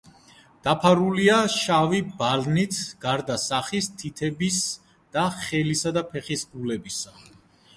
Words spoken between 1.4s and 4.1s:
შავი ბალნით, გარდა სახის,